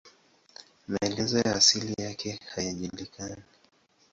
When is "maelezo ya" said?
0.87-1.55